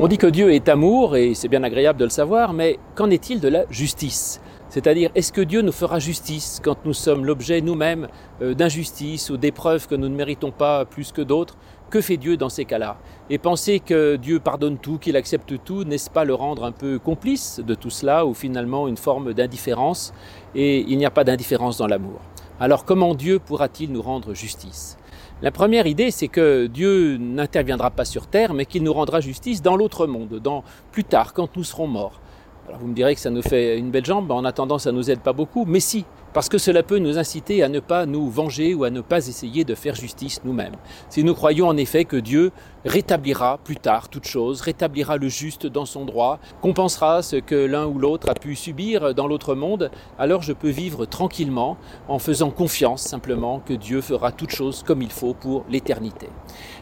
[0.00, 3.10] On dit que Dieu est amour, et c'est bien agréable de le savoir, mais qu'en
[3.10, 4.40] est-il de la justice?
[4.68, 8.06] C'est-à-dire, est-ce que Dieu nous fera justice quand nous sommes l'objet nous-mêmes
[8.40, 11.56] euh, d'injustice ou d'épreuves que nous ne méritons pas plus que d'autres?
[11.90, 12.98] Que fait Dieu dans ces cas-là?
[13.28, 17.00] Et penser que Dieu pardonne tout, qu'il accepte tout, n'est-ce pas le rendre un peu
[17.00, 20.12] complice de tout cela, ou finalement une forme d'indifférence?
[20.54, 22.20] Et il n'y a pas d'indifférence dans l'amour.
[22.60, 24.97] Alors comment Dieu pourra-t-il nous rendre justice?
[25.40, 29.62] La première idée, c'est que Dieu n'interviendra pas sur terre, mais qu'il nous rendra justice
[29.62, 30.42] dans l'autre monde,
[30.90, 32.20] plus tard, quand nous serons morts.
[32.66, 35.10] Alors vous me direz que ça nous fait une belle jambe, en attendant ça nous
[35.10, 36.04] aide pas beaucoup, mais si,
[36.38, 39.26] parce que cela peut nous inciter à ne pas nous venger ou à ne pas
[39.26, 40.76] essayer de faire justice nous-mêmes.
[41.08, 42.52] Si nous croyons en effet que Dieu
[42.84, 47.86] rétablira plus tard toute chose, rétablira le juste dans son droit, compensera ce que l'un
[47.86, 52.50] ou l'autre a pu subir dans l'autre monde, alors je peux vivre tranquillement en faisant
[52.50, 56.28] confiance simplement que Dieu fera toute chose comme il faut pour l'éternité.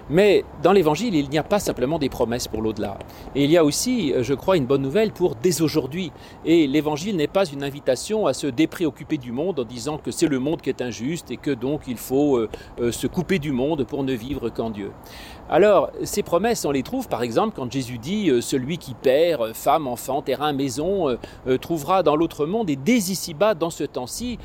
[0.09, 2.96] Mais dans l'évangile, il n'y a pas simplement des promesses pour l'au-delà.
[3.34, 6.12] Et il y a aussi, je crois, une bonne nouvelle pour dès aujourd'hui.
[6.45, 10.29] Et l'évangile n'est pas une invitation à se dépréoccuper du monde en disant que c'est
[10.29, 12.49] le monde qui est injuste et que donc il faut euh,
[12.80, 14.91] euh, se couper du monde pour ne vivre qu'en Dieu.
[15.49, 19.52] Alors, ces promesses, on les trouve par exemple quand Jésus dit euh, Celui qui perd
[19.55, 21.17] femme, enfant, terrain, maison,
[21.61, 24.39] trouvera dans l'autre monde et dès ici-bas, dans ce temps-ci,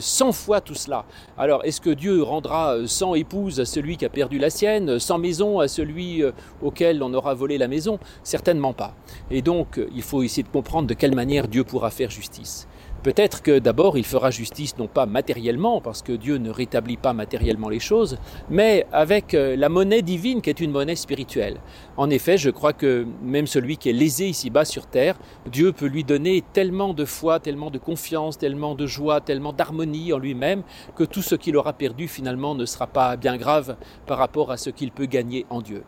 [0.00, 1.04] cent fois tout cela.
[1.38, 5.18] Alors, est-ce que Dieu rendra cent épouses à celui qui a perdu la sienne, cent
[5.18, 6.22] maisons à celui
[6.62, 7.98] auquel on aura volé la maison?
[8.22, 8.94] Certainement pas.
[9.30, 12.66] Et donc, il faut essayer de comprendre de quelle manière Dieu pourra faire justice.
[13.02, 17.12] Peut-être que d'abord il fera justice non pas matériellement, parce que Dieu ne rétablit pas
[17.12, 18.16] matériellement les choses,
[18.48, 21.56] mais avec euh, la monnaie divine qui est une monnaie spirituelle.
[21.96, 25.18] En effet, je crois que même celui qui est lésé ici-bas sur terre,
[25.50, 30.12] Dieu peut lui donner tellement de foi, tellement de confiance, tellement de joie, tellement d'harmonie
[30.12, 30.62] en lui-même,
[30.94, 34.56] que tout ce qu'il aura perdu finalement ne sera pas bien grave par rapport à
[34.56, 35.82] ce qu'il peut gagner en Dieu.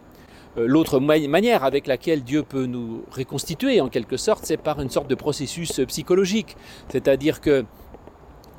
[0.57, 4.91] Euh, l'autre manière avec laquelle Dieu peut nous reconstituer, en quelque sorte, c'est par une
[4.91, 6.57] sorte de processus psychologique.
[6.89, 7.65] C'est-à-dire que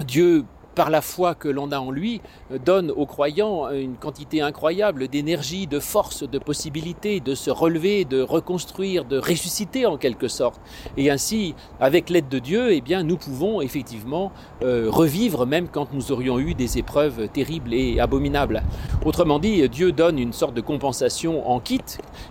[0.05, 0.43] Dieu
[0.75, 2.21] par la foi que l'on a en lui,
[2.51, 8.05] euh, donne aux croyants une quantité incroyable d'énergie, de force, de possibilités de se relever,
[8.05, 10.59] de reconstruire, de ressusciter en quelque sorte.
[10.97, 14.31] Et ainsi, avec l'aide de Dieu, eh bien, nous pouvons effectivement
[14.61, 18.63] euh, revivre même quand nous aurions eu des épreuves terribles et abominables.
[19.05, 21.81] Autrement dit, Dieu donne une sorte de compensation en kit,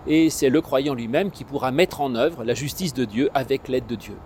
[0.07, 3.69] et c'est le croyant lui-même qui pourra mettre en œuvre la justice de Dieu avec
[3.69, 4.17] l'aide de Dieu.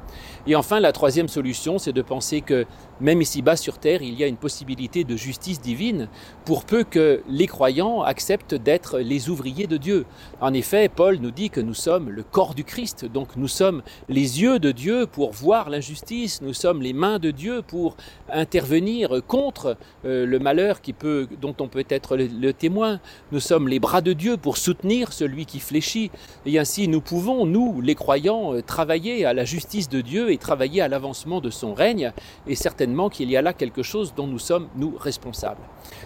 [0.47, 2.67] Et enfin, la troisième solution, c'est de penser que
[3.01, 6.09] même ici-bas sur Terre, il y a une possibilité de justice divine
[6.45, 10.07] pour peu que les croyants acceptent d'être les ouvriers de Dieu.
[10.41, 13.83] En effet, Paul nous dit que nous sommes le corps du Christ, donc nous sommes
[14.09, 17.97] les yeux de Dieu pour voir l'injustice, nous sommes les mains de Dieu pour
[18.33, 23.01] intervenir contre euh, le malheur qui peut, dont on peut être le, témoin,
[23.33, 26.11] nous sommes les bras de Dieu pour soutenir celui qui fléchit,
[26.47, 30.39] et ainsi nous pouvons, nous, les croyants, euh, travailler à la justice de Dieu et
[30.39, 32.13] travailler à l'avancement de son règne,
[32.47, 35.61] et certainement qu'il y a là quelque chose dont nous sommes, nous, responsables.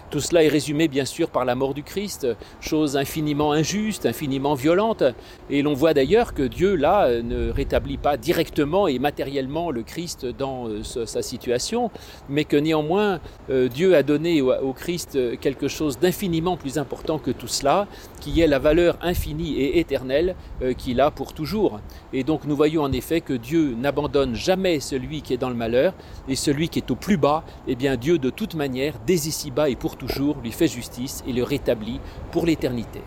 [0.09, 2.27] Tout cela est résumé, bien sûr, par la mort du Christ,
[2.61, 5.03] chose infiniment injuste, infiniment violente,
[5.49, 10.25] et l'on voit d'ailleurs que Dieu, là, ne rétablit pas directement et matériellement le Christ
[10.25, 11.91] dans euh, sa situation,
[12.29, 17.31] mais que néanmoins, euh, Dieu a donné au Christ quelque chose d'infiniment plus important que
[17.31, 17.87] tout cela,
[18.19, 21.79] qui est la valeur infinie et éternelle euh, qu'il a pour toujours.
[22.13, 25.55] Et donc nous voyons en effet que Dieu n'abandonne jamais celui qui est dans le
[25.55, 25.93] malheur,
[26.27, 29.75] et celui qui est au plus bas, eh Dieu de toute manière, dès ici-bas et
[29.75, 31.99] pour toujours, lui fait justice et le rétablit
[32.31, 33.01] pour l'éternité.